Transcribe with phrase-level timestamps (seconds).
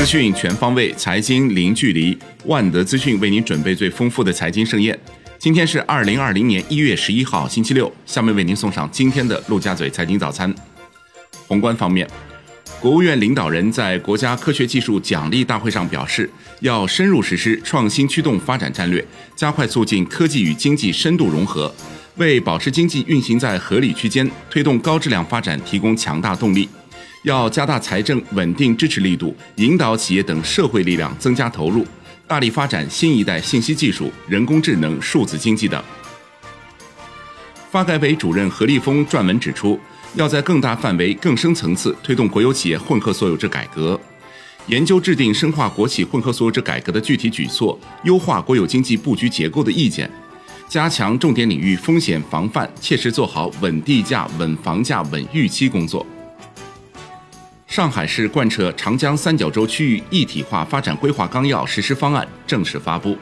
[0.00, 2.16] 资讯全方位，财经零距离。
[2.46, 4.98] 万德资讯为您准备最丰富的财经盛宴。
[5.38, 7.92] 今天是二零二零年一月十一号，星期六。
[8.06, 10.54] 下面为您送上今天的陆家嘴财经早餐。
[11.46, 12.08] 宏观方面，
[12.80, 19.06] 国务院领导人在国家科学技术奖励大会上表示，要深入实施创新驱动发展战略，
[19.36, 21.70] 加快促进科技与经济深度融合，
[22.16, 26.66] 为保持经济运行在合理区间、推动高质量发展提供强大动力。
[27.22, 31.86] 要加大财政稳定支持力度，引导企业等社会力量增加投入，
[32.26, 35.82] 大力发展新一代信息技术、人工智能、数字经济等。
[37.70, 39.78] 发改委主任何立峰撰文指出，
[40.14, 44.00] 要在更大范围、更深层次推动国有企业混合所有制改革，
[44.66, 50.10] 研究制定深化国企混合所有制改革的具体举措，优化国有经济布局结构的意见，
[50.66, 56.04] 加强重点领域风险防范，切实做好稳地价、稳房价、稳预期工作。
[57.70, 63.16] 上海市贯彻长江三角洲区域一体化发展规划纲要实施方案正式发布。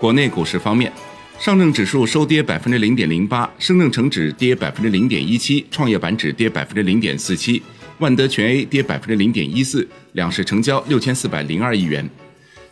[0.00, 0.92] 国内股市方面，
[1.38, 7.62] 上证指数收跌百分之零点零八，深证成指跌百分之零点一七，创业板指跌百分之零点四七，
[7.98, 12.10] 万德全 A 跌百分之零点一四，两市成交六千四百零二亿元。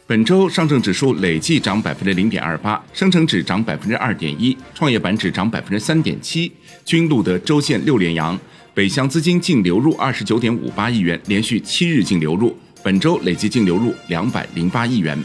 [0.08, 6.50] 本周上证指数累计涨百分之零点二八，深成指涨百分之二点一，创业板指涨百分之三点七，
[6.84, 8.36] 均录得周线六连阳。
[8.76, 15.18] 北向资金净流入二十九点五八亿元，连续七日净流入，本周累计净流入两百零八亿元。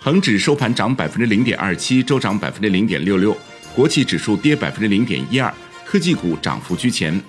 [0.00, 3.36] 恒指收盘涨百分之零点二七，周涨百分之零点六六。
[3.72, 7.22] 国企指数跌百分之零点一二，科技股涨幅居前。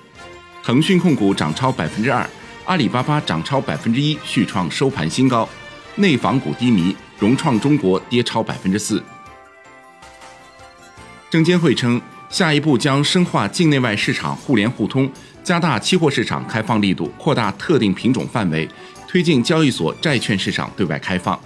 [0.64, 2.28] 腾讯控股涨超百分之二，
[2.66, 5.48] 阿里巴巴涨超百分之一，续创收盘新高。
[5.98, 9.04] 内房股低迷，融创中国跌超百分之四。
[11.30, 12.02] 证监会称。
[12.34, 15.08] 下一步将深化境内外市场互联互通，
[15.44, 18.68] 加大期货市场开放力度，扩大特定品种范围，
[19.08, 21.40] 推进交易所债券市场对外开放。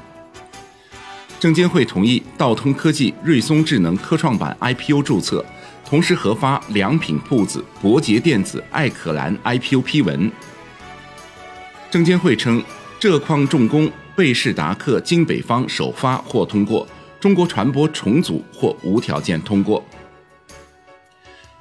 [1.42, 5.46] 证监会同意道通科技、瑞松智能科创板 IPO 注册，
[5.84, 10.32] 同时核发良品铺子、博捷电子、艾可蓝 IPO 批文。
[11.92, 12.64] 证监会称，
[12.98, 16.88] 浙矿重工、贝士达克、金北方首发或通过，
[17.20, 19.84] 中国船舶重组或无条件通过。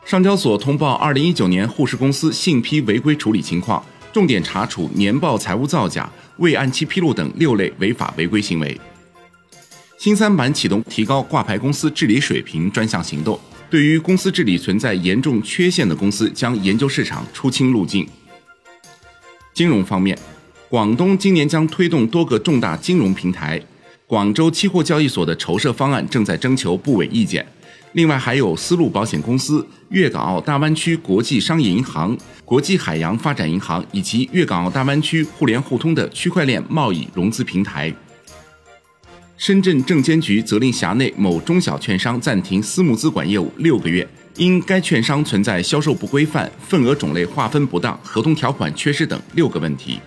[0.07, 8.81] 上交所通报二零一九年沪市公司信披违规处理情况，重点查处年报财务造假、未按期披露等六类违法违规行为。
[9.99, 13.37] 新三板启动提高挂牌公司治理水平专项行动，
[13.69, 18.07] 对于公司治理存在严重缺陷的公司，将研究市场出清路径。
[19.53, 20.17] 金融方面，
[20.69, 23.61] 广东今年将推动多个重大金融平台，
[24.07, 27.45] 广州期货交易所的筹设方案正在征求部委意见。
[27.97, 32.15] 另外还有丝路保险公司、粤港澳大湾区国际商业银行、
[32.45, 37.91] 国际海洋发展银行以及粤港澳大湾区互联互通的区块链贸易融资平台。
[39.39, 44.07] 深圳证监局责令辖内某中小券商暂停私募资管业务六个月，
[44.37, 49.99] 因该券商存在销售不规范、份额种类划分不当、合同条款缺失等六个问题。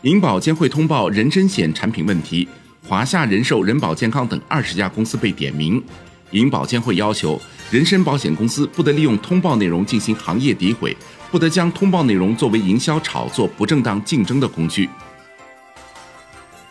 [0.00, 2.48] 银保监会通报人身险产品问题，
[2.88, 5.82] 华夏人寿、人保健康等二十家公司被点名。
[6.32, 10.96] 银保监会要求，人身保险公司不得利用通报内容进行行业诋毁，
[11.30, 14.88] 不得将通报内容作为营销炒作、不正当竞争的工具。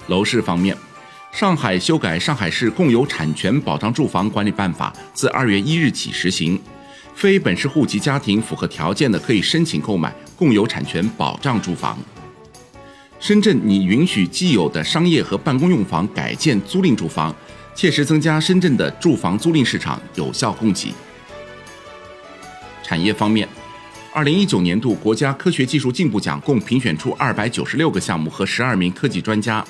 [0.08, 0.76] 楼市方面，
[1.32, 6.62] 上海修改《上海市共有产权保障住房管理办法》，自二月一日起实行，
[7.16, 11.98] 非本市户籍家庭符合条件的可以申请购买共有产权保障住房。
[13.20, 17.34] 深圳拟允许既有的商业和办公用房改建租赁住房。
[17.76, 20.94] 切实增加深圳的住房租赁市场有效供给。
[22.82, 23.48] 产业方面，
[24.14, 29.64] 二零一九年度国家科学技术进步奖共评选出二百九十六个项目和十二名科技专家。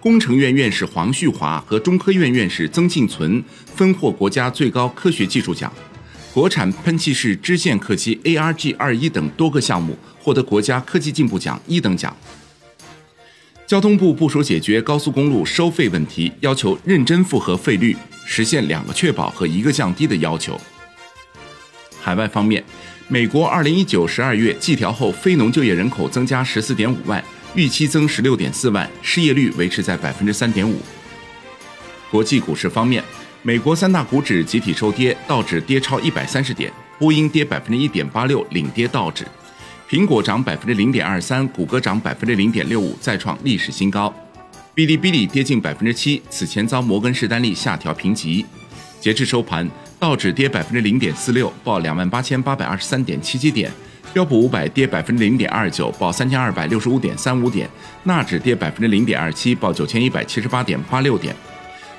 [0.00, 3.42] 工程院院士黄旭华和中科院院士曾庆存
[3.74, 5.72] 分获国家最高科学技术奖。
[6.32, 12.16] 国产喷气式支线客机 ARG 二一等多个项目获得国家科技进步奖一等奖。
[13.70, 17.96] 交通部部署解决高速公路收费问题，要求认真复核费率，
[18.26, 20.60] 实现两个确保和一个降低的要求。
[22.00, 22.64] 海外方面，
[23.06, 27.22] 美国二零一九十二月季调后非农就业人口增加十四点五万，
[27.54, 30.80] 预期增十六点四万，失业率维持在百分之三点五。
[32.10, 33.04] 国际股市方面，
[33.42, 39.24] 美国三大股指集体收跌，道指跌超一百三十点，波音跌百分之一点八六，领跌道指。
[39.90, 44.08] 苹果涨百分之零点二三，谷歌涨百分之零点六五，再创历史新高。
[44.72, 48.46] 哔哩哔哩跌近百分之七，此前遭摩根士丹利下调评级。
[49.00, 53.68] 截至收盘，道指跌百分之零点四六，报两万八千八百二十三点七七点；
[54.12, 57.66] 标普五百跌百分之零点二九，报三千二百六十五点三五点；
[58.04, 61.34] 纳指跌百分之零点二七，报九千一百七十八点八六点。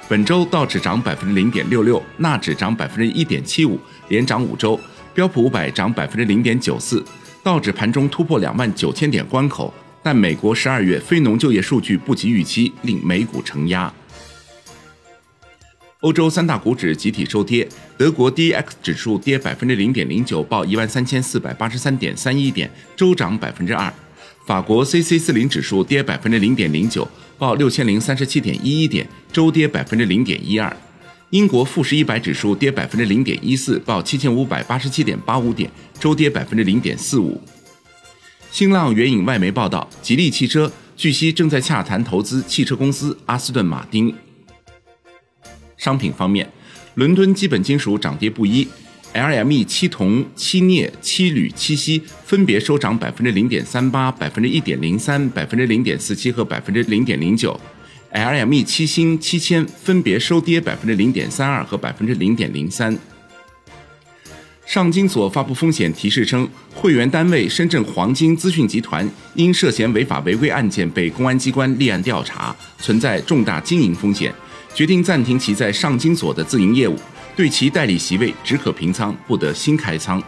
[0.08, 3.78] 本周道指涨百分之零点六六，纳指涨百分之一点七五，
[4.08, 4.80] 连涨五周；
[5.14, 7.04] 标普五百涨百分之零点九四。
[7.44, 9.74] 道指盘中突破两万九千点关口，
[10.04, 13.92] 但美国十二月非农就业数据不及预期，令美股承压。
[16.02, 17.68] 欧洲三大股指集体收跌，
[17.98, 23.92] 德国 D X 指数跌百分之零点零九，报一万三千四百八十三点三一点，周涨百分之二；
[24.46, 27.08] 法国 C C 四零指数跌百分之零点零九，
[27.40, 30.72] 报六千零三十七点一一点，周跌百分之零点一二；
[31.32, 37.40] 英国富时一百指数跌百分之零点一四，报七千五百八十七点八五点，周跌百分之零点四五。
[38.52, 44.14] 新浪援引外媒报道，吉利汽车据悉正在洽谈投资汽车公司阿斯顿马丁。
[45.78, 46.52] 商品方面，
[46.96, 48.68] 伦敦基本金属涨跌不一
[49.14, 57.58] ，LME 七铜、七镍、七铝、七锡分别收涨百分之零点三八、百分之一点零三、百分之零点四七和百分之零点零九
[58.14, 62.98] ；LME 七星、七千分别收跌百分之零点三二和百分之零点零三。
[64.66, 74.34] 上金所发布风险提示称，会员单位深圳黄金资讯集团因涉嫌违法违规案件被公安机关立案调查，存在重大经营风险。
[74.74, 76.98] 决定暂停其在上金所的自营业务，
[77.36, 80.24] 对其代理席位只可平仓，不得新开仓。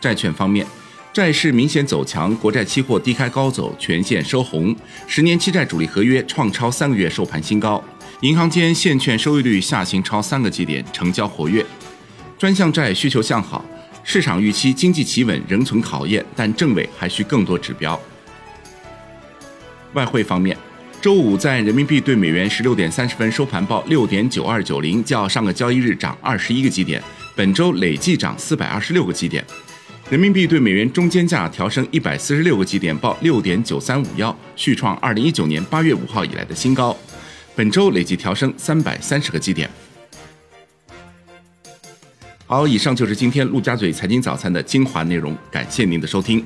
[0.00, 0.66] 债券方面，
[1.12, 4.74] 债市明显走强，国债期货低开高走，全线收红，
[5.06, 7.84] 十年期债主力合约创超三个月收盘新高，
[8.22, 11.62] 银行间现券收益率下行超三个基点，成交活跃。
[12.38, 13.62] 专项债需求向好，
[14.02, 18.00] 市场预期经济企稳仍存考验，但政委还需更多指标。
[19.92, 20.56] 外汇方面。
[21.02, 27.02] 周五在人民币对美元十六点三十分收盘报六点九二九零，较上个交易日涨二十一个基点，
[27.34, 29.44] 本周累计涨四百二十六个基点。
[30.10, 36.94] 人民币对美元中间价调升一百四十六个基点，报六点九三五幺，续创二零一九年八月五号以来的新高。
[37.54, 39.70] 本周累计调升三百三十个基点。
[42.46, 46.44] 好，以上就是今天陆家嘴财经早餐的精华内容，感谢您的收听。